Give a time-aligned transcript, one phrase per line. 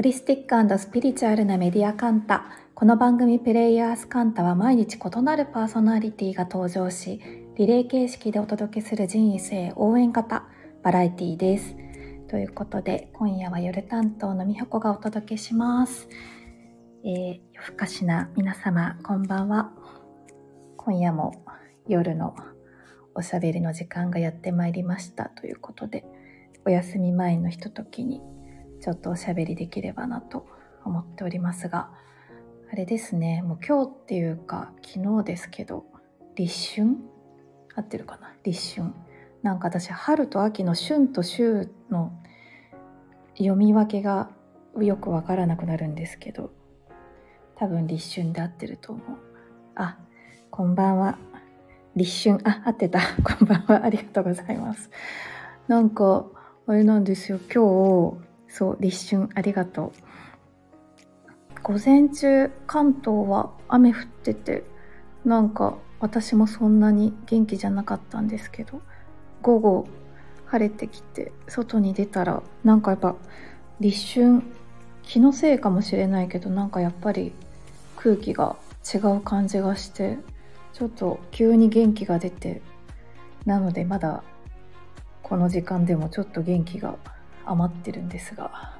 [0.00, 2.46] ホリスティックスピリチュアルなメディアカンタ。
[2.74, 7.20] この番組プレイヤースカンタは毎日異なるパーソナリティが登場し、
[7.58, 10.46] リレー形式でお届けする人生応援型
[10.82, 11.76] バラエティです。
[12.30, 16.08] ということで、今夜は夜担当の美穂子がお届けします。
[17.04, 19.70] えー、夜更かしな皆様、こんばんは。
[20.78, 21.44] 今夜も
[21.86, 22.34] 夜の
[23.14, 26.06] おしゃべりの時間がやってまいりましたということで、
[26.64, 28.22] お休み前のひとときに
[28.80, 30.46] ちょっとおしゃべりできればなと
[30.84, 31.90] 思っておりますが、
[32.72, 35.84] あれですね、もう今日っていうか昨日ですけど、
[36.36, 36.96] 立春？
[37.74, 38.34] 合ってるかな？
[38.42, 38.92] 立春。
[39.42, 42.12] なんか私、春と秋の春と秋の
[43.36, 44.30] 読み分けが
[44.78, 46.50] よくわからなくなるんですけど、
[47.56, 49.18] 多分立春で合ってると思う。
[49.74, 49.98] あ、
[50.50, 51.18] こんばんは。
[51.96, 53.00] 立春、あ、合ってた。
[53.24, 53.84] こんばんは。
[53.84, 54.90] ありがとうございます。
[55.68, 56.26] なんか、
[56.66, 57.38] あれなんですよ。
[57.52, 60.10] 今日、そう立春ありがとう。
[61.62, 64.64] 午前中関東は雨降ってて
[65.24, 68.80] なんか私もそんなに元気じゃなかったんですけど
[69.42, 69.86] 午後
[70.46, 73.14] 晴れてきて外に出たらなんかやっぱ
[73.78, 74.42] 立春
[75.02, 77.32] 気のせいかもしれないけどなんかやっぱり
[77.96, 78.56] 空気が
[78.92, 80.18] 違う感じがして
[80.72, 82.62] ちょっと急に元気が出て
[83.44, 84.22] なのでまだ
[85.22, 86.96] この時間でもちょっと元気が
[87.50, 88.78] 余ってるんですが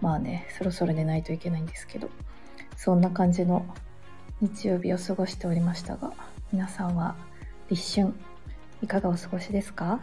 [0.00, 2.10] まあねそろそろ寝ないといけないんですけど
[2.76, 3.64] そんな感じの
[4.40, 6.12] 日曜日を過ごしておりましたが
[6.52, 7.14] 皆さんは
[7.70, 8.12] 立春
[8.82, 10.00] いかがお過ごしですか？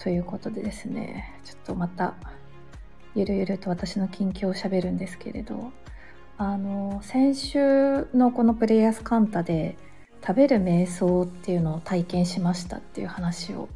[0.00, 2.14] ということでですねちょっとまた
[3.14, 5.70] ゆるゆると私の近況をしゃべるんですけれど
[6.38, 9.76] あの先週のこのプレイヤースカンタで
[10.26, 13.68] 食べる瞑想っていうのを体験しましたっていう話を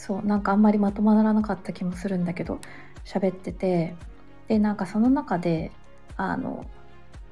[0.00, 2.58] そうなんかあんまりまとまらなかった気もするんだけど
[3.04, 3.94] 喋ってて。
[4.48, 5.70] でなんかその中で
[6.16, 6.66] あの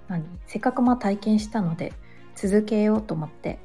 [0.07, 0.23] 何？
[0.47, 1.93] せっかくまあ体験したので
[2.37, 3.59] 続けようと思って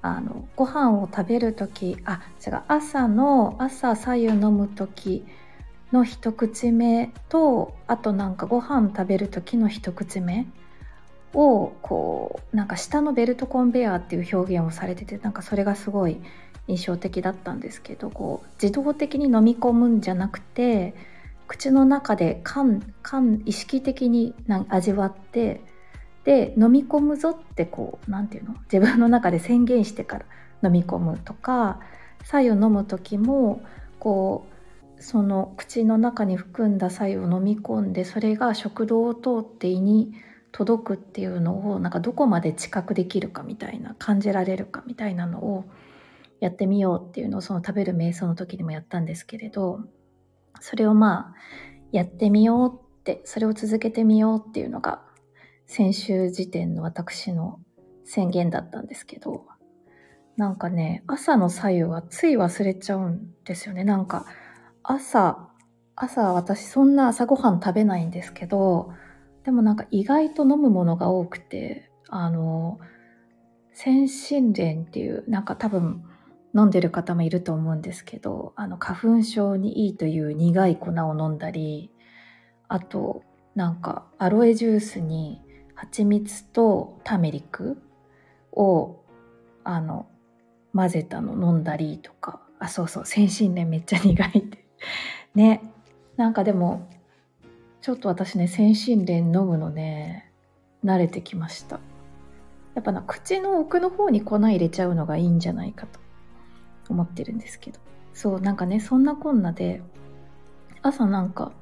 [0.00, 5.26] あのご飯を食べる時あ違う朝の朝左右飲む時
[5.92, 10.46] の一口目とあとなんかご飯食べる時の一口目
[11.34, 16.20] をこうなんか下のベルトコンベヤーっていう表現をされててなんかそれがすごい
[16.68, 20.94] 印象的だったんですけどこう自動的に飲み込むんじゃなくて
[21.46, 24.34] 口の中で缶缶意識的に
[24.68, 25.60] 味わって
[26.24, 28.56] で飲み込むぞってこう何て言うの？
[28.72, 30.24] 自分の中で宣言してから
[30.62, 31.80] 飲み込むとか
[32.24, 33.62] 白湯飲む時も
[33.98, 34.46] こ
[34.98, 40.14] うその口の中に含んだ白湯を飲み込んでそれが食道を通って胃に
[40.56, 45.64] 届くっていうのをなんかどこまで知覚できるかみたいな感じられるかみたいなのを
[46.38, 49.80] やってみようっていうのをその食べる瞑想の時にもやったんですけれど
[50.60, 51.34] それをまあ
[51.90, 55.02] やってみようってそれを続けてみようっていうのが
[55.66, 57.58] 先週時点の私の
[58.04, 59.46] 宣言だったんですけど
[60.36, 63.82] なんかね朝の左右はつい忘れちゃうんですよね。
[63.82, 64.24] なんか
[64.84, 65.48] 朝
[65.96, 68.92] 朝私そんな朝ごはん食べないんですけど
[69.44, 72.78] でもなんか意外と飲むものが多くてあの
[73.72, 76.04] 先進蓮っていうなんか多分
[76.54, 81.90] 飲んでる方もいると思うんですけどあの花粉症にいいという苦い粉を飲んだり
[82.68, 83.22] あと
[83.54, 85.40] なんかアロエジュースに
[85.74, 87.82] 蜂蜜とターメリック
[88.52, 89.04] を
[89.64, 90.06] あの
[90.72, 92.40] 混ぜたの飲んだりとか。
[92.58, 94.64] あそうそう先進蓮めっちゃ苦いって。
[95.34, 95.60] ね。
[96.16, 96.88] なんかでも
[97.84, 100.32] ちょっと私ね先進蓮飲むのね
[100.82, 101.80] 慣れてきました。
[102.74, 106.00] やっぱな口の奥の方に粉入れちゃうのがいいんじゃないかと
[106.88, 107.80] 思ってるんですけど。
[108.14, 109.82] そうなんかねそんなこんなで
[110.80, 111.52] 朝なんか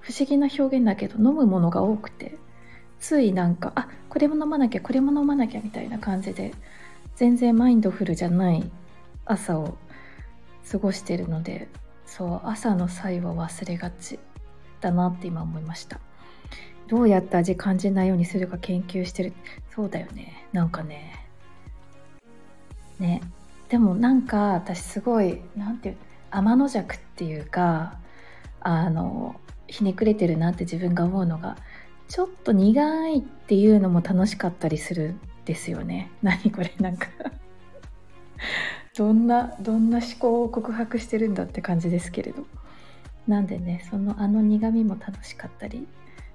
[0.00, 2.36] 不思議な表現だけど飲むものが多くて
[3.00, 6.52] ついなんかあこれも飲まなきゃこれも飲まなきゃみたいな感じで
[7.14, 8.70] 全然マインドフルじゃない
[9.24, 9.78] 朝を
[10.70, 11.68] 過ごしてるので
[12.04, 14.18] そう朝の際は忘れがち。
[14.80, 16.00] だなって今思いました。
[16.88, 19.32] どうやって味感じないようにするか研究してる。
[19.74, 20.46] そうだよね。
[20.52, 21.26] なんかね。
[22.98, 23.22] ね。
[23.68, 25.96] でもなんか私すごい何て言う
[26.30, 27.98] 天の弱っていうか
[28.60, 31.56] あのひねくれてるなって自分が思うのが
[32.08, 36.12] ちょっと苦いっていうのも楽しかったりするんですよね。
[36.22, 37.08] 何これなんか。
[38.96, 42.46] どんなどんな思考を告白してるんだって感じですけれど。
[43.26, 45.86] なんでねそのあの苦みも楽しかったり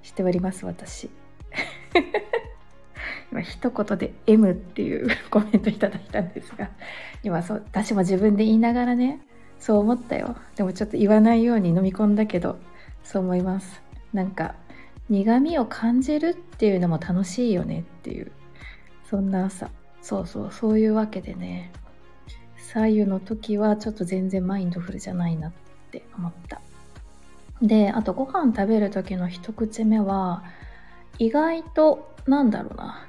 [0.01, 1.09] しております私。
[3.31, 6.69] 今一言で M っていう コメントいただいたんですが
[7.23, 9.21] 今そう私も自分で言いながらね
[9.59, 10.35] そう思ったよ。
[10.55, 12.57] でもちょっと言わないように飲み込んだけど
[13.03, 13.81] そう思います。
[14.13, 14.55] なんか
[15.09, 18.31] 苦味を感じるっていうのも楽しいよねっていう
[19.05, 19.69] そんな朝。
[20.01, 21.71] そうそうそういうわけでね
[22.55, 25.51] 左右の時はちょっと全然マインドフルじゃないなっ
[25.91, 26.61] て思った。
[27.61, 30.43] であとご飯食べる時の一口目は
[31.19, 33.07] 意外となんだろうな。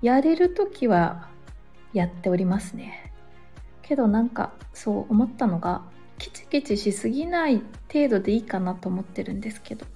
[0.00, 1.28] やれる時は
[1.92, 3.12] やっておりますね。
[3.82, 5.82] けどなんかそう思ったのが
[6.18, 9.86] キチキチしすぎない程度でいいかなと思ってるんですけど。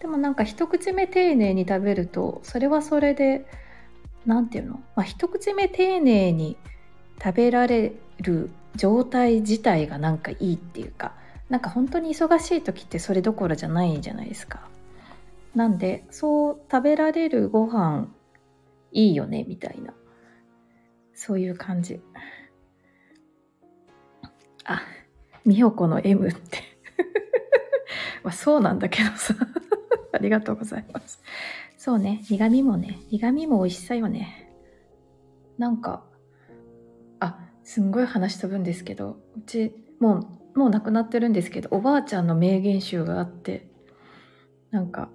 [0.00, 3.46] でもなんか一口目丁寧に食べるとそれはそれで
[4.24, 6.56] 何て言うの、まあ、一口目丁寧に
[7.22, 11.19] 食べられる状態自体がなんかいいっていうか。
[11.50, 14.68] なんか本当に忙しい時ってそれどころじゃないじゃないですか。
[15.54, 18.08] なんでそう食べられるご飯
[18.92, 19.92] いいよねみたいな
[21.12, 22.00] そういう感じ。
[24.64, 24.82] あ
[25.44, 26.58] 美穂子の M って
[28.22, 29.34] まあそうなんだけどさ
[30.12, 31.20] ありがとうございます。
[31.76, 34.52] そうね、苦味もね、苦味も美味しさよね。
[35.56, 36.04] なんか、
[37.20, 43.70] あ、すんごい話飛ぶんですけど、うち、もう、もう亡くなってるんですけど、おばあちゃんの名言集があって、
[44.70, 45.10] なんか、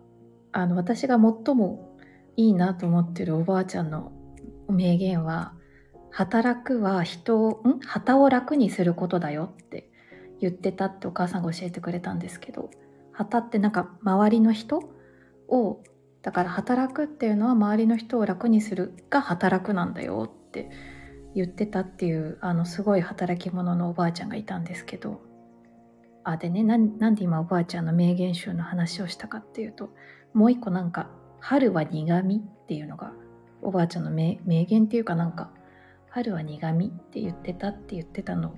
[0.51, 1.97] あの、私が最も
[2.35, 4.11] いいなと思ってるおばあちゃんの
[4.69, 5.53] 名言は、
[6.11, 7.79] 働くは人を、ん？
[7.79, 9.91] 旗を楽にすることだよって
[10.39, 12.69] 言ってたってお母さんが教えてくれたんですけど、
[13.11, 14.81] 旗ってなんか周りの人
[15.47, 15.83] を
[16.21, 20.71] だから働くっていうのは周りの人を楽にするが働くなんだよって
[21.35, 25.21] 言ってたっていうあのすごい働き者のおばあちゃんがいたんですけど。
[26.27, 29.91] あでねなんで今おばあちゃんの名言集の話をしたかっていうと
[30.33, 31.07] もう一個なんか
[31.39, 33.13] 「春は苦味」っていうのが
[33.61, 35.51] おばあちゃんの名言っていうかなんか
[36.09, 38.55] 「春は苦味」って言ってたって言ってたのを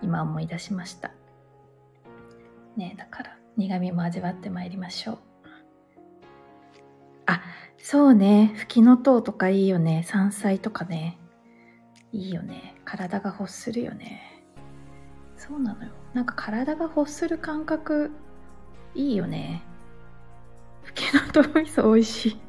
[0.00, 1.10] 今思い出しました。
[2.74, 5.18] ねだから苦味も味わってまいりましょう。
[7.26, 7.42] あ
[7.76, 11.17] そうねフキノトウとかいいよね山菜とかね。
[12.12, 12.76] いいよね。
[12.84, 14.42] 体が欲するよね。
[15.36, 15.90] そうなのよ。
[16.14, 18.10] なんか体が欲する感覚
[18.94, 19.62] いいよね。
[20.82, 22.40] フキノトウ味噌美味しい。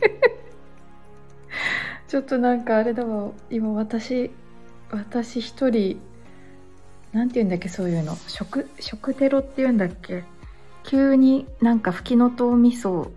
[2.08, 3.32] ちょっとなんかあれだわ。
[3.50, 4.30] 今私
[4.90, 6.00] 私一人
[7.12, 8.16] なんて言うんだっけそういうの。
[8.28, 10.24] 食食テロって言うんだっけ。
[10.84, 13.10] 急になんかふきのとう味噌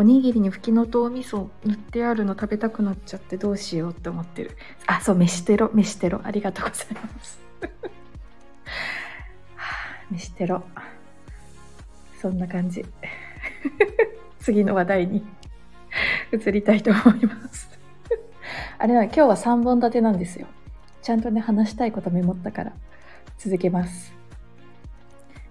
[0.00, 4.56] おにぎりにふきのとう味噌塗ってあるの食べたくなっちゃってどうしようって思ってる。
[4.86, 5.70] あそう飯テロ。
[5.74, 6.22] 飯テロ。
[6.24, 7.38] ありがとうございます。
[10.10, 10.64] 飯テロ。
[12.18, 12.80] そんな感じ。
[14.40, 15.22] 次の話題に
[16.32, 17.68] 移りたいと思います。
[18.78, 20.46] あれな今日は3本立てなんですよ。
[21.02, 22.72] ちゃんとね話したいことメモったから。
[23.36, 24.14] 続けます。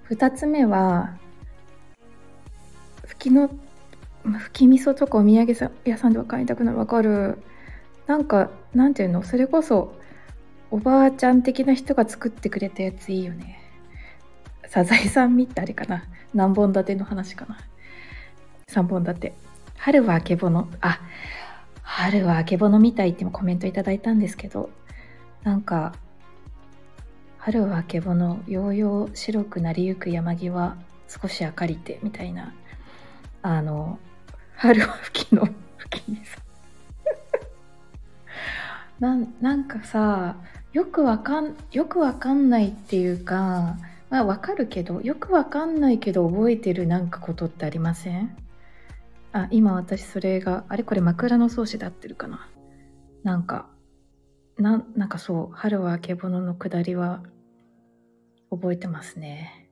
[0.09, 1.19] 2つ目は
[3.05, 3.51] ふきの
[4.37, 6.77] ふき味噌とかお土産屋さんでは買いたくなる。
[6.77, 7.41] わかる。
[8.05, 9.23] なんかなんていうの？
[9.23, 9.95] それこそ
[10.69, 13.59] おばあちゃん的な人が作ってくれたやついいよね。
[14.67, 16.03] サザエさんみたりかな？
[16.33, 17.57] 何本立ての話かな
[18.67, 19.33] ？3本立て。
[19.77, 20.67] 春はあけぼの。
[20.81, 20.99] あ
[21.81, 24.69] 春はあけぼのみたいってもコメントいただいたんですけど。
[25.43, 25.93] なんか
[27.37, 30.75] 春はあけぼのようよう白くなりゆく山際
[31.07, 32.53] 少し明かりてみたいな。
[33.41, 33.97] あの
[34.61, 35.47] 春は吹きの
[35.77, 36.37] 吹きにさ
[38.99, 40.35] なんなんかさ
[40.73, 43.77] よくわかんよくわかんないっていうか
[44.09, 48.35] まあわかるけどよくわかんないけど覚えてるなんかことってありません？
[49.31, 50.83] あ今私それがあれ？
[50.83, 52.49] これ枕草子で合ってるかな？
[53.23, 53.69] なんか
[54.57, 57.23] ななんかそう春はあけぼののくだりは
[58.51, 59.69] 覚えてますね。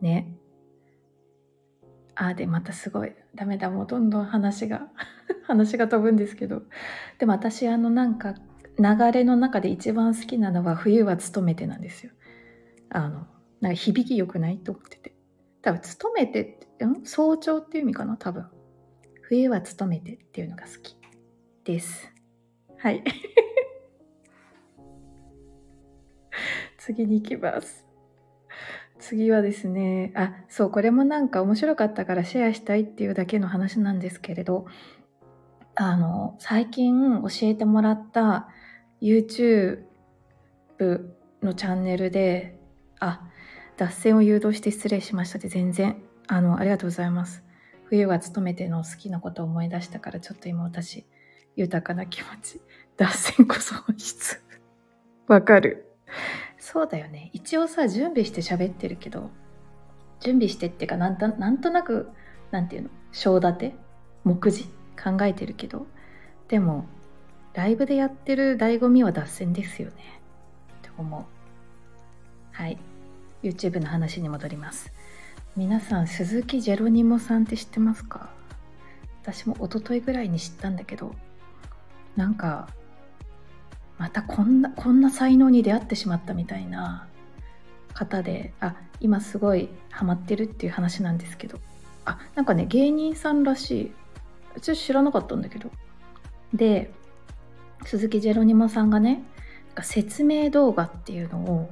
[0.00, 0.32] ね。
[2.22, 4.86] ああでまたすごいダメだもうどんどん話が
[5.42, 6.62] 話が飛ぶんですけど。
[7.18, 8.36] でも私あのなんか
[8.78, 12.12] 流れの中で一番好きなのは「冬は勤めて」なんですよ。
[12.90, 13.26] あの
[13.60, 15.16] なんか響き良くないと思ってて。
[15.62, 17.04] 多分「勤めて」ってん？
[17.04, 18.46] 早朝っていう意味かな多分
[19.22, 20.96] 「冬は勤めて」っていうのが好き
[21.64, 22.08] です。
[22.78, 23.02] はい。
[26.78, 27.91] 次に行きます。
[29.02, 34.66] 次はですね、あ、そう、これもなんか面白かったからシェアしたいっていうだけの話なんですけれど、
[35.74, 38.48] あの、最近教えてもらった
[39.00, 39.82] YouTube
[41.42, 42.56] のチャンネルで、
[43.00, 43.22] あ、
[43.76, 47.42] 脱線を誘導して失礼しましたで全然、あの、ありがとうございます。
[47.86, 51.04] 冬が勤めての好きなことを思い出したから、ちょっと今私、
[51.56, 52.60] 豊かな気持ち。
[52.96, 54.40] 脱線こそ本質。
[55.26, 55.88] わかる。
[56.64, 57.30] そうだよね。
[57.32, 59.30] 一応さ準備して喋ってるけど
[60.20, 62.08] 準備してっていうかなんとなんとなく
[62.52, 62.88] なんていうの？
[63.10, 63.74] 章立て？
[64.22, 64.66] 目次？
[64.96, 65.88] 考えてるけど
[66.46, 66.86] でも
[67.54, 69.94] ライブでやってる醍醐味は脱線ですよね。
[70.78, 71.24] って思う。
[72.52, 72.78] はい。
[73.42, 74.92] YouTube の話に戻ります。
[75.56, 78.30] 皆さん鈴木ジェロニモさんって知ってますか？
[79.22, 81.12] 私も一昨日ぐらいに知ったんだけど
[82.14, 82.68] なんか
[83.98, 87.06] またこんなこんな才能に出会ってしまったみたいな
[87.94, 91.58] 方であ今すごいハマってるっていう話なんですけど。
[92.04, 93.92] あなんかね芸人さんらしい。
[94.54, 95.70] 私知らなかったんだけど。
[96.52, 96.92] で
[97.84, 99.24] 鈴木ジェロニモさんがね
[99.82, 101.70] 説明動画っていうのを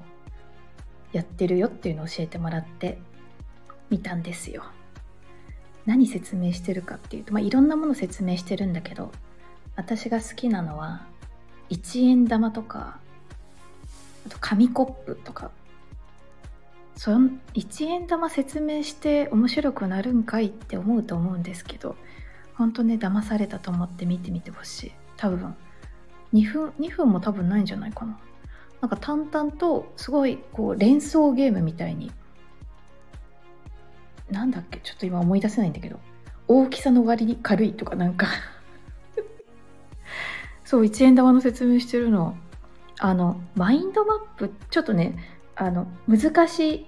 [1.13, 2.99] やってるよっていうのを教えてもらって
[3.91, 4.65] 見たんですよ。
[5.87, 9.11] 何説明してるかっていうと、まあ、いろんなもの説明してるんだけど
[9.77, 11.07] 私が好きなのは
[11.71, 12.99] 1円玉とか
[14.27, 15.51] あと紙コップとか。
[16.97, 21.97] その1円玉説明して面白くなるんかいって思うと思うんですけど
[22.57, 24.93] 本当ね騙されたと思って見てみてほしい。
[25.17, 25.57] 多分。
[26.35, 28.21] 2分2分も多分ないんじゃないかな。
[28.83, 32.13] なんか淡々とすごいこう連想ゲームみたいに。
[34.31, 34.81] なんだっけ？
[34.81, 35.99] ちょっと今思い出せないんだけど。
[36.49, 38.27] 大きさの割に軽いとかなんか。
[40.71, 42.37] そう1円玉の説明してるの。
[43.01, 45.19] あのマインドマップちょっとね
[45.57, 46.85] あの難しいっ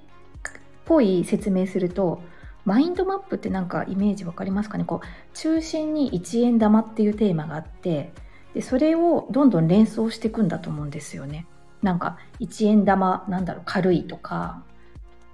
[0.85, 2.23] ぽい説明すると
[2.65, 4.85] マインドマップってなんかイメージ分かりますかね？
[4.85, 8.13] こう中心に1円玉っていうテーマがあって
[8.55, 11.49] でそれをどんどん連想していくんだと思うんですよね。
[11.83, 14.63] なんか1円玉なんだろう軽いとか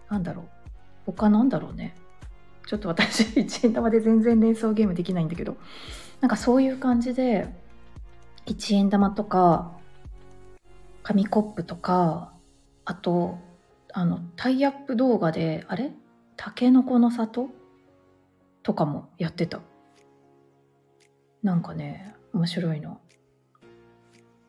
[0.09, 0.47] なんだろう。
[1.05, 1.95] 他なんだろうね。
[2.67, 5.59] ちょっと私1円玉で全然連想ゲームできないんだけど。
[6.23, 7.68] なんかそういう感じで
[8.49, 9.76] 1円玉とか
[11.02, 12.33] 紙コップとか
[12.87, 13.38] あと
[13.93, 15.93] あのタイアップ動画であれ？
[16.37, 17.50] たけのこの里
[18.62, 19.61] とかもやってた。
[21.43, 23.00] なんかね面白いの。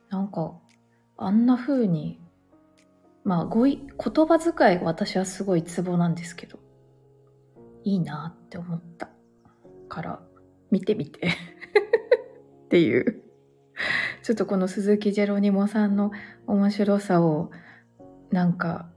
[0.10, 0.54] なんか
[1.18, 2.22] あんな風に
[3.24, 6.60] まあ語彙言葉遣いが私はすごいツボなんですけど
[7.84, 9.10] いいなって思った
[9.88, 10.22] から
[10.72, 11.28] 見てみて。
[12.66, 13.29] っていう。
[14.24, 16.12] ちょっとこの鈴木ジェロニモさんの
[16.48, 17.52] 面白さを
[18.32, 18.90] なんか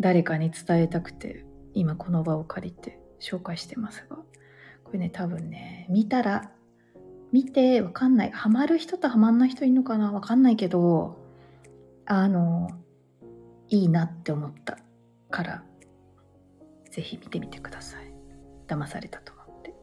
[0.00, 1.44] 誰かに伝えたくて
[1.74, 4.16] 今この場を借りて紹介してますが。
[4.84, 6.50] これね多分ね見たら
[7.32, 8.30] 見てわかんない。
[8.32, 10.10] ハマる人とハマんない人いるのかな？
[10.10, 11.16] わかんないけど
[12.06, 12.70] あの
[13.68, 14.78] いいなって思った
[15.30, 15.62] から
[16.90, 18.12] ぜひ見てみてください。
[18.66, 19.74] 騙されたと思って。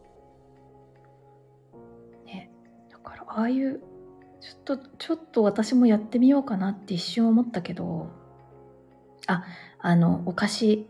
[2.26, 2.52] ね
[2.90, 3.82] だからああいう
[4.39, 8.10] ちょっとちょっと私もやってみようかなって一瞬思ったけど
[9.27, 9.44] あ
[9.79, 10.88] あのお菓子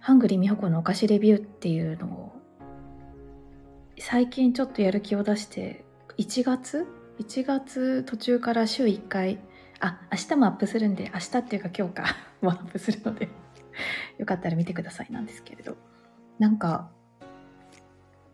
[0.00, 2.32] ハングリー美穂子のお菓子レビューっていうのを
[3.98, 5.84] 最近ちょっとやる気を出して
[6.18, 6.86] 1月
[7.20, 9.38] ？1月途中から週1回
[9.80, 12.04] あ明日もアップするんで明日っていうか今日か
[12.40, 13.28] もアップするので
[14.18, 15.76] よかったら見てくださいなんですけれど。
[16.38, 16.90] なんか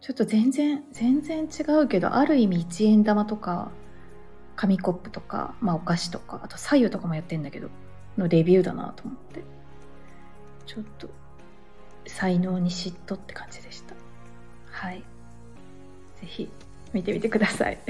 [0.00, 3.70] ちょっと全然全然違うけどある意味1円玉とか
[4.58, 7.68] 紙コップとか、まあ、お菓子とかあと左右とかもやってんだけど
[8.16, 9.44] のレビューだなと思って。
[10.66, 11.08] ちょっと
[12.06, 13.94] 才能に嫉妬って感じでした。
[14.70, 15.04] はい。
[16.20, 16.50] ぜひ
[16.92, 17.78] 見てみてください。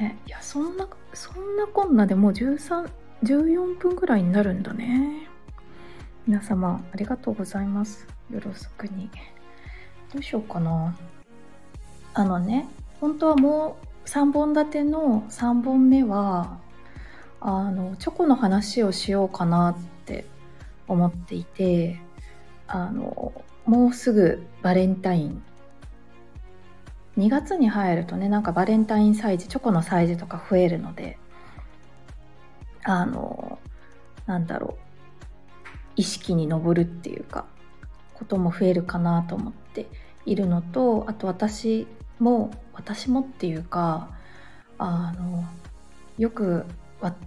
[0.00, 2.88] ねいやそんなそんなこんなでもう13
[3.24, 5.28] 14分ぐらいになるんだね。
[6.28, 8.06] 皆様ありがとうございます。
[8.30, 9.10] よろしくに。
[10.12, 10.96] どうしようかな。
[12.18, 12.68] あのね
[13.00, 16.58] 本当はもう3本立ての3本目は
[17.40, 20.26] あのチョコの話をしようかなって
[20.88, 22.00] 思っていて
[22.66, 23.32] あの
[23.66, 25.42] もうすぐバレンタイン。
[27.18, 31.18] 2月に入るとねなんかバレンタインサイズチョコのサイズとか増えるので
[32.82, 33.60] あの
[34.26, 34.82] なんだろう
[35.94, 37.46] 意識に上るっていうか
[38.14, 39.86] ことも増えるかなと思って
[40.26, 41.86] いるのとあと私
[42.18, 44.10] も私もっていうか
[44.78, 45.44] あの
[46.18, 46.64] よく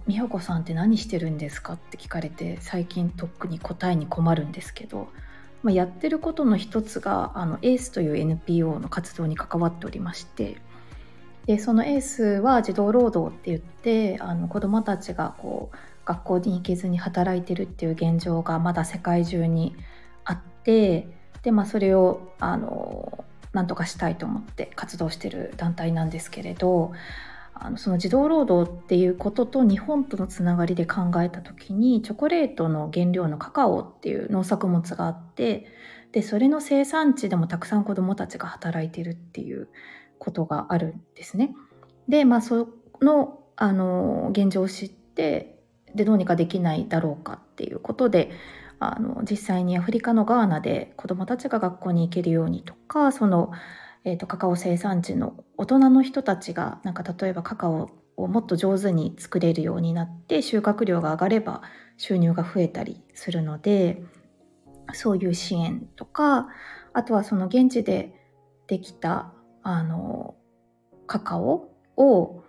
[0.06, 5.08] 美穂子さんって何してるんですか?」って聞かれて最近とっくに答えに困るんですけど、
[5.62, 10.56] まあ、やってることの一つがあのエースという NPO の活動に関わっておりまして
[11.46, 19.74] でそのエースは児童労働って言ってあの子どもたちがこう学校に行けずに働いてるっていう現状がまだ世界中に
[20.24, 21.08] あって
[21.42, 26.92] で、まあ、それをあのなんとかしたいと思って活動してる団体なんですけれど
[27.54, 35.66] あのその児童労働っていうことと日本とのつながりで考えた時にチョコレートの原料のカカオっていう農作物があって
[36.12, 39.68] でそれの生産地でもたくさん子どもたちが働いてるっていう
[40.18, 41.54] ことがあるんですね。
[42.08, 42.68] でまあそ
[43.00, 45.58] のあの現状を知って
[45.94, 48.30] でどうにかできないだろうかっていうことで
[48.82, 53.52] あの実際にアフリカのガーナで子どもたちが学校に行けるようにとかその
[54.04, 61.62] えーと、カカオ生産地の大人の人たちがなんか例えばカカオをもっと上手に作れるようになって収穫量が上がれば
[61.96, 64.02] 収入が増えたりするので
[64.92, 66.48] そういう支援とか
[66.92, 68.14] あとはその現地で
[68.66, 70.34] できたあの
[71.06, 72.42] カカオを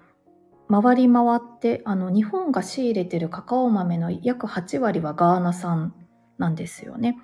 [0.69, 5.93] 回り回ってあの日本が仕入れてるカカオ豆の約8割はガーナ産
[6.37, 7.17] なんですよね。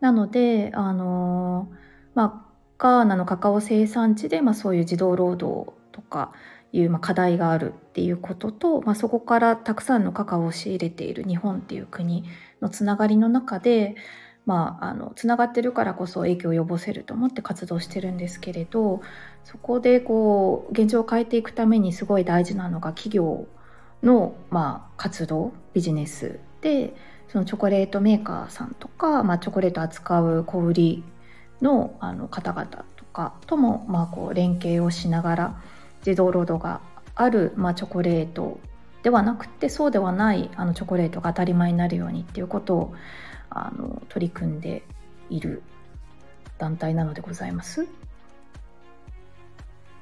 [0.00, 1.68] なのであの
[2.14, 6.32] まあガーナのカカオ生産地で、まあ、そういう児童労働とか
[6.72, 12.24] いう、まあ、課題があるっていうことと、まあ、そこからたくさんのカカオを仕入れている日本っていう国
[12.60, 13.94] のつながりの中で、
[14.44, 19.00] まあ、あのつながってるからこそ影響を及ぼせると思って活動してるんですけれど
[19.44, 23.46] そこでこう現状を変えていくためにすごい大事なのが企業
[24.02, 26.94] の、まあ、活動ビジネスで
[27.34, 31.04] そのチョコレートメーカーさんとか、まあ、チョコレート扱う小売り
[31.62, 35.62] のあの方々とかとも、まあ、こう連携をしながら
[36.04, 36.80] 児童労働が
[37.16, 38.60] ある、まあ、チョコレート
[39.02, 42.94] ではなくてそうではないあのチョコレートが当たり前になるようにっていうことを
[43.50, 44.84] あの取り組んで
[45.28, 45.64] いる
[46.58, 47.88] 団体なのでございます。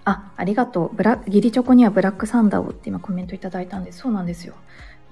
[0.04, 0.94] あ、ありがとう。
[0.94, 4.00] ブラギリチョコにはブラックサンダーをって今コメントいただいたんです。
[4.00, 4.54] そうなんですよ。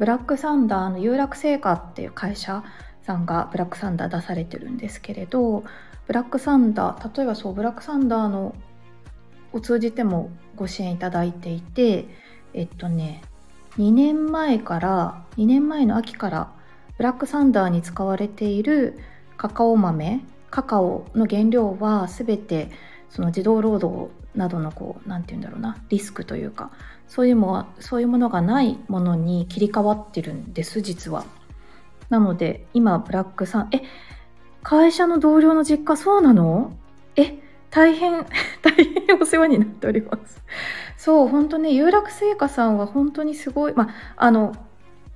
[0.01, 2.65] ブラックサンダーの有楽製菓っていう会社
[3.03, 5.63] さんがブラックサンダー出されてるんですけれど、
[6.07, 8.57] ブラックサンダー例えばそうブラックサンダーの
[9.53, 12.09] を通じてもご支援いただいていて
[12.55, 13.23] えっとね
[13.79, 16.53] 2年前から2年前の秋から
[16.97, 18.99] ブラックサンダーに使われている
[19.37, 22.71] カカオ豆カカオの原料は全て
[23.09, 26.71] その児童労働などのこう何て言うんだろうなリスクというか
[27.11, 31.25] そういうもそういうものがないものに切り替わってるんです実は。
[32.09, 33.83] なので今ブラックサンえ
[34.63, 36.73] 会社の同僚の実家そうなの？
[37.17, 38.27] え大変
[38.63, 38.73] 大
[39.09, 40.41] 変お世話になっております
[40.97, 44.55] そう本当ね有楽製菓さんは本当にすごいまああの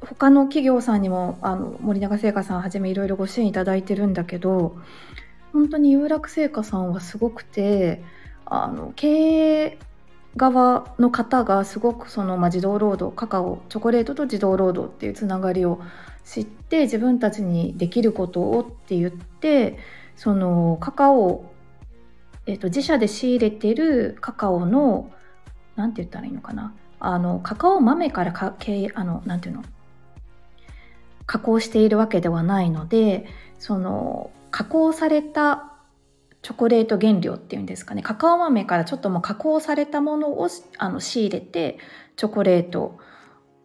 [0.01, 4.77] 他の企業さんにもあの森永製菓さんはじめいろいろご支援いただいてるんだけど
[5.53, 8.03] 本当に有楽製菓さんはすごくて
[8.47, 9.09] あの経
[9.67, 9.79] 営
[10.37, 15.81] 側の方がすごくその、まあ、児童労働カカオチョコレートと児童労働っていうつながりを
[16.25, 19.79] 知って自分たちにできることをって言って
[20.17, 21.53] そのカカオ、
[22.47, 25.11] えーと、自社で仕入れてるカカオの
[25.77, 26.75] 何て言ったらいいのかな。
[27.01, 29.65] あのカカオ豆からかけあのなんていうの？
[31.27, 33.27] 加工しているわけではないので
[33.59, 35.74] その加工された
[36.45, 41.79] チョコレート原料っていうんですかねカカオ豆からちょっともう加工されたものをあの仕入れて
[42.17, 42.99] チョコレート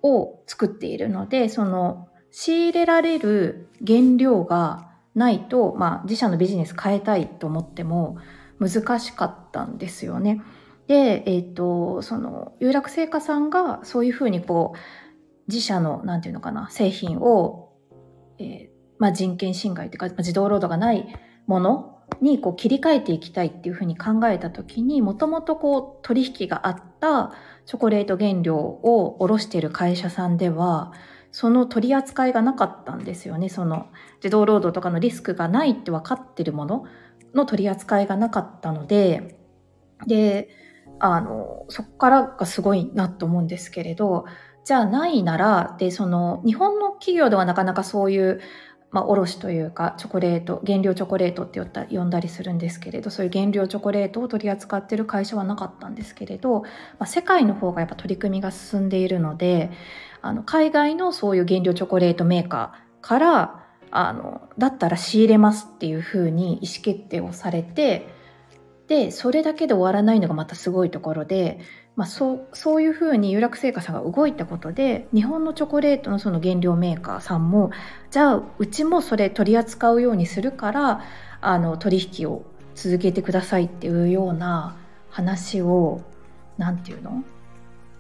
[0.02, 8.18] を作っているのでその仕入れられる原料がないと、まあ、自社のビジネス変えたいと思っても
[8.60, 10.42] 難しかったんですよね。
[10.88, 14.78] で、えっ、ー、と、その、有楽製菓さんがそういうふうにこう、
[15.48, 17.74] 自社の、なんていうのかな、製品を、
[18.38, 21.08] えー、まあ、人権侵害というか、自動労働がない
[21.48, 21.89] もの
[22.22, 27.34] にこう切り替えていきたいっていうふうに考えた時にもともとこう取引があった
[27.66, 30.92] チョコレート原料を卸している会社さんでは
[31.32, 33.50] その取り扱いがなかったんですよね。
[33.50, 33.88] その
[34.20, 36.86] 児童労働とかのリスクがないって分かってるもの
[37.34, 39.40] の取り扱いがなかったので
[40.08, 40.50] で
[41.00, 44.26] あのそこからがすごいなと思うんですけれど
[44.66, 48.42] じゃあないならでその日本の企業ではなかなかそういう
[48.92, 51.60] まあ、卸というかチョコレート原料チョコレートって
[51.96, 56.68] 呼んだりするんですけれどそういう原料チョコレートを取り扱ってる会社はなかったんですけれど、ま
[57.02, 59.70] あ、世界の方がやっぱ取り組みが進んでいるので
[60.22, 68.08] あの海外のそういう原料チョコレートメーカーからあのだったら仕入れますっていうふうに意思決定をされて
[68.90, 71.60] でそれだけで終わらないのがまたすごいところで、
[72.00, 77.72] まあ、そうそういうふうに有楽製菓さんが動いたことで日本のチョコレートのその原料メーカーさんも
[78.10, 81.02] じゃあうちもそれ取り扱うようにするから
[81.42, 84.78] あの取引を続けてくださいっていうような
[85.10, 86.02] 話を
[86.58, 87.22] 何て言うの？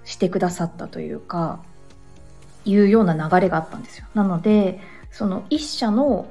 [0.05, 1.61] してくださったというか
[2.63, 4.05] いうような流れがあったんですよ。
[4.13, 4.79] なので
[5.11, 6.25] その一社の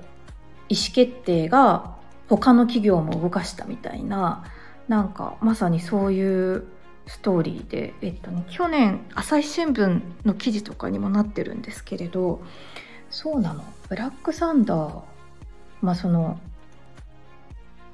[0.70, 1.94] 意思決定が
[2.30, 4.44] 他の企業も動かしたみたいな
[4.88, 6.64] なんかまさにそういう
[7.08, 12.42] ストーリーで、えっとね、去年朝日新聞の記事とかにもなってるんですけれど
[13.10, 13.64] そうなの。
[13.88, 15.02] ブラックサンダー。
[15.80, 16.38] まあその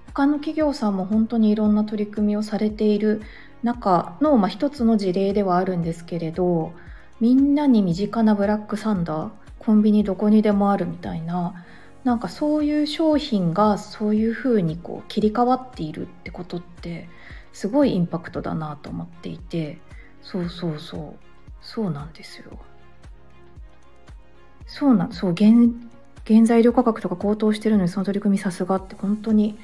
[0.06, 3.22] 他の企業さんも本当にいろんな取り組みをされている
[3.62, 6.72] 中の、まあ、一つの事例ではあるんですけれど
[7.20, 11.64] みんなに身近なブラックサンダーコンビニどこにでもあるみたいな
[12.04, 17.08] なんかそういう商品がそういうふうにこう切り替わっているってことって
[17.54, 19.78] すごいインパクトだなと思っていて
[20.22, 21.24] そうそうそう
[21.62, 22.58] そうなんですよ。
[24.66, 25.52] そうなそう原
[26.26, 29.58] 原材料価格とか高騰してるのにその取り組みさすがって本当に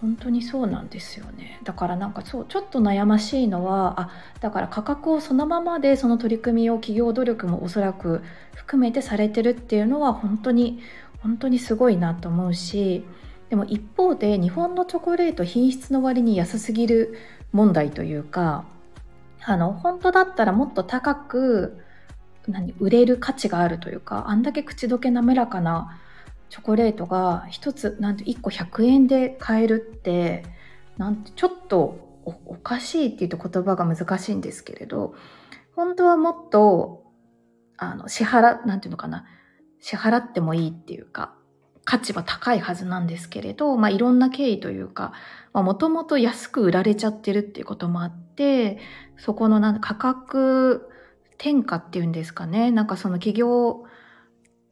[0.00, 1.60] 本当にそうなんですよね。
[1.64, 8.22] だからなんかそうちょっと悩ましいのはあだから価格をそのままでその取り組みを企業努力もおそらく
[8.54, 10.80] 含めてされてるっていうのは本当に
[11.22, 13.04] 本当にすごいなと思うし
[13.50, 17.18] でも一方で日本のチョコレート品質の割に安すぎる
[17.52, 18.64] 問題というか
[19.44, 21.78] あの本当だったらもっと高く
[22.46, 25.98] 何売れる価値があるというかあんだけ口どけ滑らかな
[26.50, 30.44] チョコレートが1つなんて1個100円で買えるって
[30.96, 35.14] なんてちょっとおかしいっていうと言葉が難しいんですけれど
[35.74, 37.04] 本当はもっと
[37.78, 39.24] あの支払なんていうのかな
[39.80, 41.37] 支払ってもいいっていうか
[41.88, 45.14] 価値は高いはずなんですけれど、まあ、いろんな経緯というか
[45.54, 48.76] もともと安く売られちゃってるっていうこともあって
[49.16, 50.86] そこのなん価格
[51.38, 52.70] 転嫁っていうんですかね。
[52.72, 53.84] なんかその企業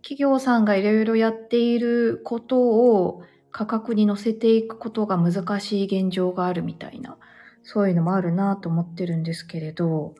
[0.02, 7.16] 企業さんがいろいろやっていることを価格に乗せていくことが難しい現状があるみたいな
[7.62, 10.14] そういうのもあるなと思ってるんですけれど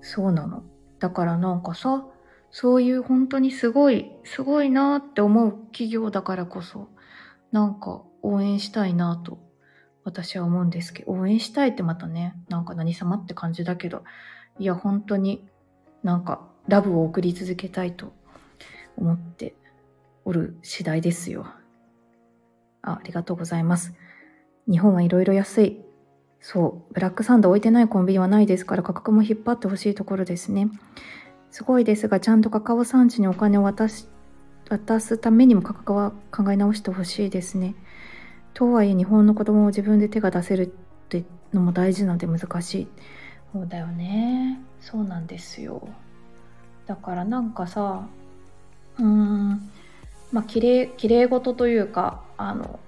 [0.00, 0.64] そうなの。
[0.98, 2.04] だからなんかさ
[2.52, 6.88] そういう本当にすごい、すごいなって思う企業だからこそ、
[7.50, 9.38] なんか応援したいなと
[10.04, 14.04] 私は思うんですけど、応援したいってまたね、なんか何様って感じだけど、
[14.58, 15.48] いや本当に
[16.02, 18.12] なんかラブを送り続けたいと
[18.96, 19.54] 思って
[20.26, 21.46] おる次第ですよ。
[22.82, 23.94] あありがとうございます。
[24.70, 25.80] 日本はいろいろ安い。
[26.40, 30.68] そう、ブラックサンド置いてないコンビニはないですから価格も引っ張ってほしいところですね。
[31.52, 34.08] すごいですが、ちゃんとカカオ産地にお金を渡し
[34.70, 37.74] 渡すためにも価格は考え直してほしいですね。
[38.54, 40.66] とはいえ日本の子供を自分で手が出せるっ
[41.10, 42.88] てのも大事なので難しい。
[43.52, 44.60] そうだよね。
[44.80, 45.86] そうなんですよ。
[46.86, 48.08] だからなんかさ、
[48.98, 49.70] うーん、
[50.32, 52.80] まあ、きれい、きれい事というか、あの、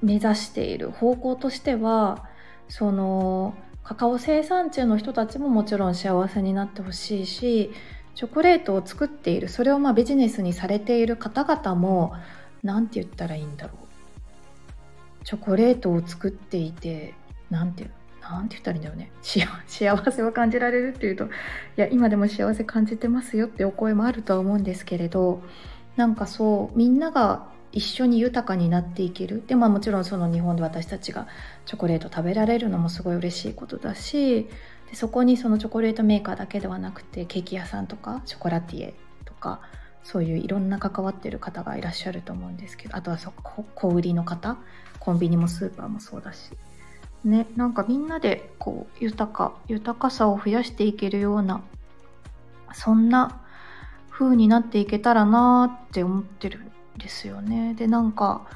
[0.00, 2.24] 目指している方向としては、
[2.70, 7.72] その、カカオ生産地の人たちももちろん幸せになってほしいし
[8.14, 12.14] チョコレートを作っているそれをまあビジネスにされている方々も
[12.62, 15.24] 何て言ったらいいんだろう。
[15.24, 17.14] チョコレートを作っていて
[17.50, 17.88] 何て
[18.20, 19.10] なんて言ったらいいんだよね。
[19.66, 21.28] 幸せを感じられるっていうとい
[21.76, 25.42] や今でも幸せ感じてますよってお声もあるとは思うんですけれど
[25.96, 29.42] なんかそうみんなが一緒に豊かになっていける。
[29.46, 31.26] でまあもちろんその日本で私たちが
[31.66, 34.48] チョコレート食べられるのもすごい嬉しいことだし
[34.90, 39.60] でそこにそのチョコレートメーカーだけではなくてケーキ屋さんとかショコラティエとか
[40.04, 43.32] そういういろんな関わってる方がいらっしゃると思うんですけどあとはそ
[43.74, 44.58] 小売りの方
[44.98, 46.50] コンビニもスーパーもそうだし。
[47.24, 51.62] ねなんかみんなでこう豊か豊かさを増やしていけるような
[52.74, 53.40] そんな
[54.10, 56.60] 風になっていけたらなって思ってる
[56.98, 57.74] ですよね。
[57.74, 58.46] でなんか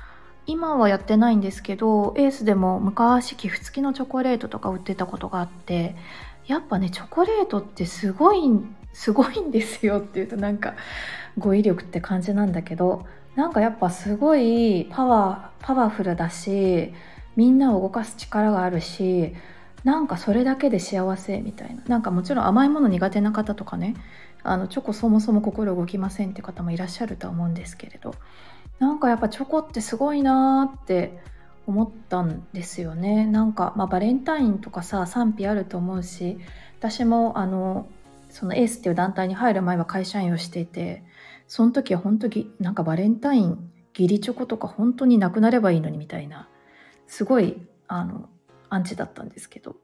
[0.46, 5.96] 今はやってないんですけどエースでも昔寄付付きのチョコレートとか売ってたことがあって
[6.46, 8.40] やっぱねチョコレートってすごい
[8.92, 10.74] すごいんですよっていうとなんか
[11.36, 16.94] 語彙力って感じなんだけどなんかやっぱすごいパワーパワフルだし
[17.34, 19.34] みんなを動かす力があるし
[19.84, 23.94] なんかそれだけで幸せみたいななんかもちろん甘いもの苦手な方とかね
[24.48, 28.14] あのチョコそもそも心動きませんって方もいらっしゃるとは思うんですけれど
[28.78, 31.18] なんかやっぱチョコってすごいなーって
[31.66, 33.26] 思ったんですよね。
[33.26, 36.38] なんか、まあ、バレンタインとかさ賛否あると思うし
[36.78, 37.88] 私もあの
[38.28, 41.02] そのエースっていう団体に入る前は会社員をしていて
[41.48, 46.48] その時は本当になんかバレンタイン義理チョコとか本当になくなればいいのにみたいな
[47.08, 47.56] すごい
[47.88, 48.28] あの
[48.68, 49.76] アンチだったんですけど。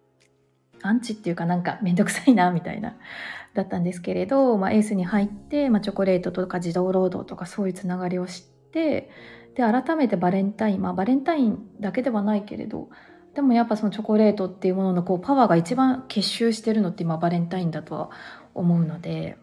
[0.82, 2.96] アンチっていうかなんかめんどくさいなみたいな。
[3.54, 9.10] だったんですけれど、まあ、エースに入って、まあ、チョコレートとか児童労働とかそういうつながりを知って
[9.54, 12.88] で改めてバレンタインまあバレンタインだけではないけれど
[13.34, 18.10] でもやっぱそのチョコレートっていうもののこうパワーが一番結集してるのって今バレンタインだとは
[18.54, 19.36] 思うので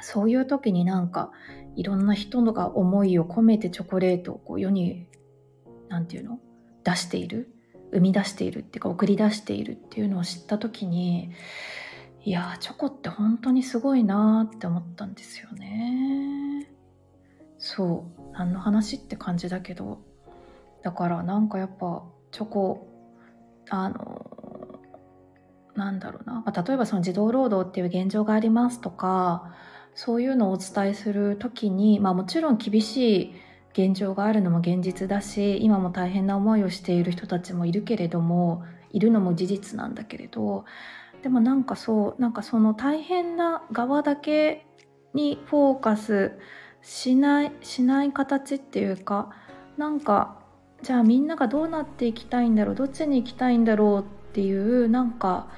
[0.00, 1.30] そういう時になんか
[1.76, 5.06] いろんな人のが思いを込めてチョコレートをこう世に
[5.88, 6.38] 何て言うの？
[6.84, 7.54] 出している？
[7.92, 11.30] 生み出しているっていうか送り出しているっていうのを知った時に
[12.24, 16.68] いやチョコって本当にすごいなって思ったんですよね。
[17.58, 20.00] そう何の話って感じだけど。
[20.82, 22.88] だからなんかやっぱチョコ
[23.70, 24.26] あの
[25.74, 29.54] なんだろうな、まあ、例えばその児童労働っていう現状がありますとか
[29.94, 33.34] そういうのをお伝えする時に、まあ、もちろん厳しい
[33.72, 40.64] 現状があるのも現実だし今も大変な思いをしている人たちもいるけれどもいるのも事実なんだけれど
[41.22, 44.66] でもなんかそうなんかその大変な側だけ
[45.14, 46.32] にフォーカス
[46.82, 49.30] しないしない形っていうか
[49.76, 50.40] なんか
[50.82, 55.48] じゃあみんながどうなっていきたいんだろうどっちに行きたいんだろうっていうなんか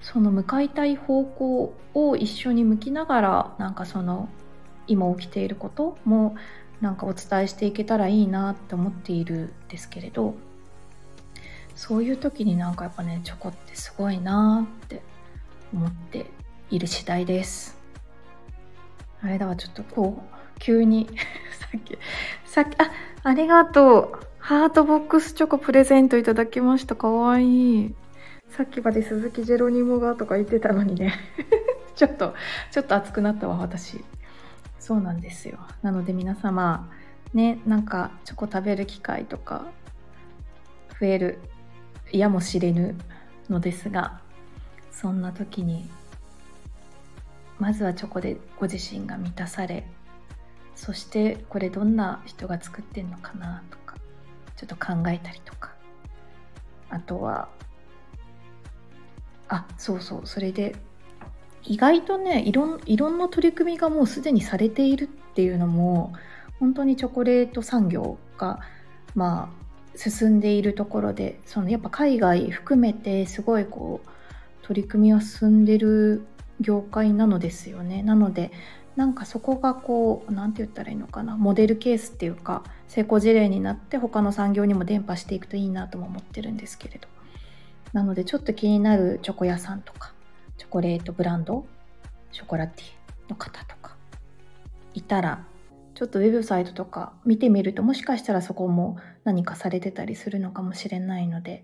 [0.00, 4.28] その向かいたい方向を一緒に向きながらなんかその
[4.86, 6.36] 今起きていることも
[6.80, 10.34] なんかお伝えしていけたらいいなって思っているんですけれど。
[11.78, 15.00] そういう時になんかやっぱねチョコってすごいなって
[15.72, 16.26] 思って
[16.70, 17.78] いる次第です。
[19.22, 21.08] あれだわちょっとこう急に
[21.56, 21.96] さっき
[22.44, 22.90] さっきあ
[23.22, 24.26] ありがとう。
[24.38, 26.96] ハートボックスチョコプレゼントいただきました。
[26.96, 27.94] かわいい。
[28.48, 31.14] さっきまで鈴木ジェロニモがとか言ってたのにね。
[31.94, 32.34] ちょっと
[32.72, 34.04] ちょっと熱くなったわ私。
[34.80, 35.60] そうなんですよ。
[35.82, 36.90] なので皆様
[37.32, 39.66] ねなんかチョコ食べる機会とか
[40.98, 41.38] 増える
[42.12, 42.96] やもしれぬ
[43.50, 44.20] のですが
[44.90, 45.88] そんな時に
[47.58, 49.86] まずはチョコでご自身が満たされ
[50.74, 53.96] そしてこれどんな人が作ってんのかなとか
[54.56, 55.78] ちょっと考えたりとか。
[56.90, 57.48] あとは
[59.48, 60.76] あそうそうそれで
[61.64, 66.12] 意外とねいろんいろんな取り組みがもうすでにされているっていうのも
[66.60, 68.60] 本当にチョコレート産業が
[69.14, 69.67] まあ
[69.98, 74.08] 進んでいるところでそのやっぱ海外含めてすごいこう
[74.62, 76.24] 取り組みは進んでる
[76.60, 78.02] 業界なのですよね。
[78.02, 78.52] なので
[78.94, 81.36] なんかそこがこう何て言ったらいいのかな。
[81.36, 87.08] モデルケースっていうか成功事例になって他の産業にも伝播していくといいなとも思ってるんですけれど。
[87.92, 90.12] なのでちょっと気になるチョコ屋さんとか
[90.58, 91.66] チョコレートブランド
[92.32, 93.96] ショコラティの方とか
[94.94, 95.44] いたら
[95.94, 101.62] ちょっとウェブサイトとか見てみるともしかしたらそこも何かされてたりするのかもしれないので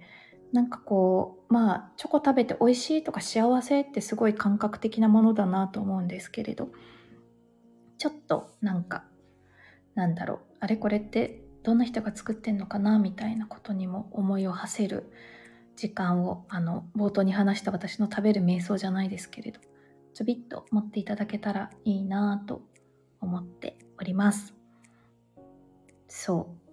[0.53, 6.69] なんかこうまあチョコ食べて美味しいとか幸せってすごい感覚的なものだなと思うんですけれど
[7.97, 9.05] ちょっとなんか
[9.95, 15.11] なんだろうあれこれってどんな人が作ってんのかなみたいなことにも思いを馳せる
[15.75, 19.61] 時間をあの冒頭に話した私の食べる瞑想じゃないですけれど
[20.13, 22.61] ちょびっと持っていただけたらいいなと
[23.23, 24.55] 思っております。
[26.09, 26.64] そう。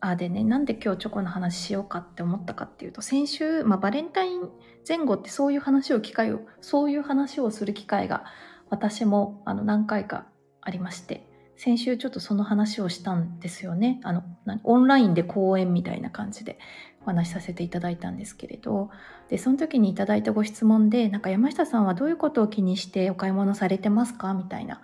[0.00, 4.48] あでねなんで今日チョコの話しようかって思ったかっていうと先週、まあ、バレンタイン
[4.88, 8.24] 前後ってそういう話を機会をそういう話をする機会が
[8.70, 10.26] 私もあの何回か
[10.62, 14.00] ありまして先週ちょっとその話をしたんですよね。
[14.02, 14.22] あの
[14.64, 16.58] オンラインで講演みたいな感じで
[17.02, 18.88] お話しさせていただいたんですけれど。
[19.28, 24.32] でその時にいただいたご質問でなんか山下さんはどういうことを気にしてお買い物されてますか？
[24.32, 24.80] みたいな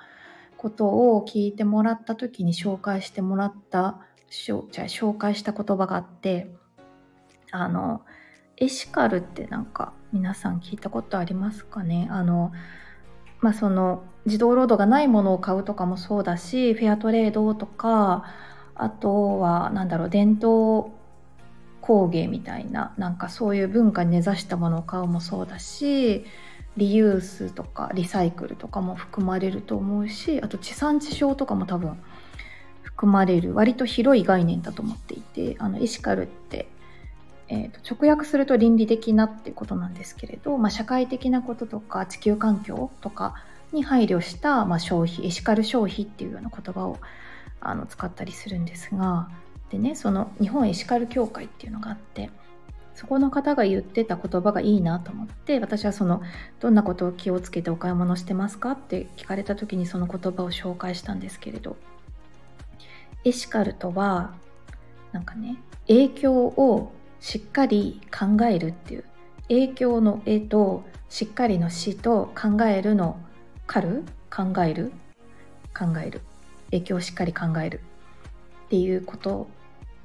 [0.59, 6.51] ことを聞いてもらった時に紹介してもらったしょじゃ紹介した言葉があって
[7.51, 8.03] あの
[8.57, 12.09] エシカルってなんか皆さん聞いたことありますかね？
[12.11, 12.53] あの
[13.41, 18.25] まあその自動労働がないものを買うとかもそうだしフェアトレードとか
[18.75, 20.93] あとは何だろう伝統
[21.81, 26.25] 工芸みたいななんかそういう文化に根ざしたものを買うもそうだし
[26.77, 31.97] リユースとかリサイクルとかも含まれると思うしあと地産地消とかも多分
[32.97, 36.67] 含まれる割と広い概念だと思っていてあのエシカルって、
[37.49, 43.35] えーと、直訳すると倫理的なっていうことなんですけれど、まあ、社会的なこととか地球環境とか
[43.73, 46.99] に配慮した、まあ、消費エシカル消費っていうような言葉を
[47.61, 49.29] あの使ったりするんですが
[49.71, 52.31] でねその日本エシカル協会っていうのがあって
[52.95, 56.23] そこの方が言ってた言葉がいいなと思って私はその
[56.61, 61.77] どんなことを気をつけてお買い物してますかって聞かれた時にその言葉を紹介したんですけれど
[63.27, 64.35] エシカルとは
[65.11, 65.57] なんかね
[65.89, 69.05] 影響をしっかり考えるっていう。
[69.49, 73.19] 影響の絵としっかりの死と考えるの
[73.67, 74.93] かる考える？
[75.77, 76.21] 考える。
[76.71, 77.81] 影響をしっかり考える。
[78.67, 79.49] っていうこと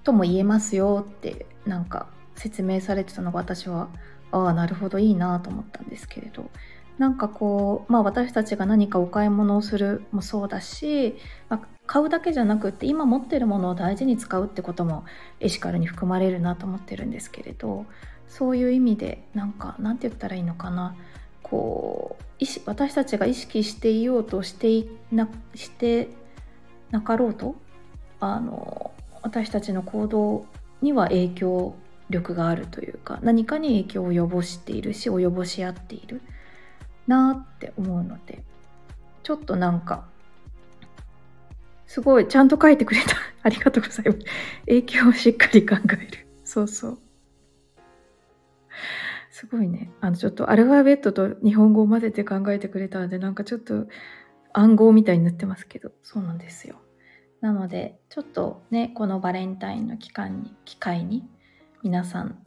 [0.03, 3.89] とも言えますよってなんか説明されてたのが私は
[4.31, 6.49] ああなるほどいいなと思ったんですけれど。
[6.97, 11.15] なんかこうまあ私たちが何かお買い物をするもそうだし、
[11.49, 15.03] まあ、買うだけじゃなくって今持ってるものを大事に使うってことも
[15.39, 17.85] エシカルに含まれるなと思ってるんですけれど
[18.27, 20.95] そういう意味でなんかなんて言ったらいいのかな。
[21.43, 26.07] こう私たちが意識していようとしていなして
[26.91, 27.55] なかろうと
[28.21, 30.45] あの私たちの行動
[30.81, 31.75] には影響
[32.09, 36.21] 力があるというか何かに影響を及ぼしているし及ぼし合っている。
[37.11, 38.41] なって思うので
[39.23, 40.05] ちょっとなんか
[41.85, 43.17] すごいちゃんと書いてくれた。
[43.43, 44.19] ありがとうございます。
[44.65, 46.25] 影響をしっかり考える。
[46.45, 46.99] そうそう。
[49.29, 49.91] すごいね。
[49.99, 53.87] あのちょっとアルファベットと日本語を混ぜて考えてくれたのでなんかちょっと
[54.53, 55.91] 暗号みたいになってますけど。
[56.01, 56.77] そうなんですよ。
[57.41, 61.27] なのでちょっとねこのバレンタインの期間に機会に
[61.83, 62.37] 皆さん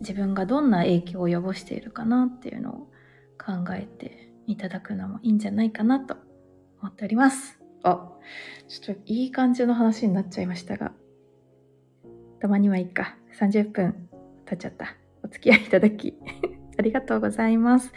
[0.00, 2.88] 自分がどんな影響を及ぼしているかなっていうのを
[3.46, 6.16] 考えていただくのもいいんじゃないかなと
[6.82, 7.60] 思っております。
[7.84, 8.10] あ、
[8.66, 10.90] ちょっといい感じの話になっちゃいましたが、
[12.40, 13.16] たまにはいいか。
[13.38, 14.08] 30分
[14.46, 14.96] 経っちゃった。
[15.22, 16.18] お付き合いいただき
[16.78, 17.92] ありがとうございます。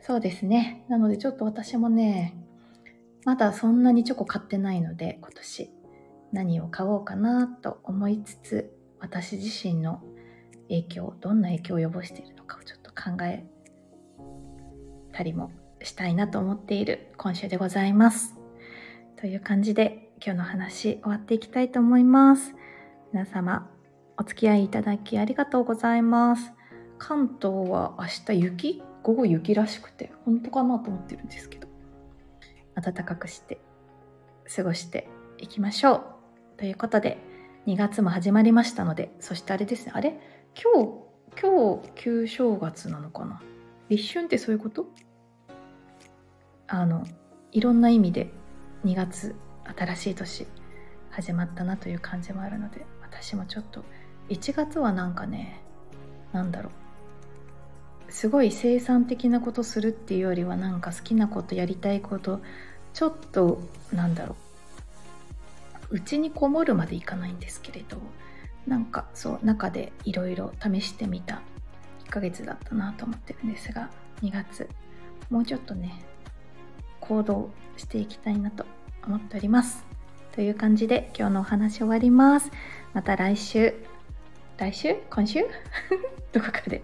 [0.00, 0.84] そうですね。
[0.88, 2.36] なのでちょっと私もね、
[3.24, 5.70] まだそんなにチョコ買ってないので、今年
[6.32, 10.02] 何を買おうかなと思いつつ、私自身の
[10.68, 13.46] 影響どんな影響を及ぼしているのかをちょっと考え
[15.14, 18.34] たりもしたいなと思っている今週でございます。
[19.16, 22.54] という感じで今日の話終わっていきたいと思います。
[23.12, 23.70] 皆様
[24.18, 26.52] お付き合いいただきありがとうございます。
[26.98, 28.82] 関東は明日雪？
[29.02, 31.68] 午後雪らしくて本当かなと思ってるんですけど
[32.74, 33.60] 暖かくして
[34.56, 36.02] 過ごしていきましょう。
[36.56, 37.18] ということで
[37.66, 40.18] 2月も始まりましたのでそしてあれですねあれ？
[40.54, 40.90] 今日
[41.40, 43.42] 今日旧正月なのかな？
[43.90, 44.86] 立春ってそういうこと？
[46.66, 47.06] あの
[47.52, 48.30] いろんな意味で
[48.84, 49.34] 2月
[49.76, 50.46] 新しい年
[51.10, 53.84] 始まったなという感じもあるので私もちょっと
[54.28, 55.60] 1月はなんかね
[56.32, 56.72] なんだろう。
[58.12, 62.40] すごい生産的なことするっていうよりはなんか好きなことやりたいこと
[62.92, 63.60] ちょっと
[63.92, 64.36] なんだろ
[65.90, 65.96] う。
[65.96, 67.98] うちにこもるまでいかないんですけれど
[68.66, 71.42] なんかそう中でいろいろ試してみた
[72.06, 73.90] 1ヶ月だったなと思ってるんですが
[74.22, 74.68] 2月
[75.30, 76.04] もうちょっとね
[77.08, 78.64] 行動していきたいなと
[79.06, 79.84] 思っております。
[80.32, 82.50] という感じで今日のお話終わります。
[82.92, 83.74] また来週。
[84.56, 84.96] 来週？
[85.10, 85.44] 今週？
[86.32, 86.82] どこかで。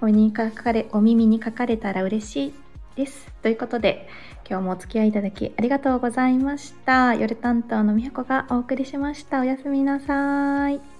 [0.00, 2.54] お耳にかかれお耳にかかれたら嬉しい
[2.96, 3.32] です。
[3.42, 4.08] ということで
[4.48, 7.14] 今日もお付き合いいただきありがとうございました。
[7.14, 9.40] 夜担当のみやこがお送りしました。
[9.40, 10.93] おやすみなさい。